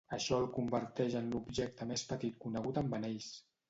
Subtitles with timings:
[0.15, 3.35] Això el converteix en l'objecte més petit conegut amb anells.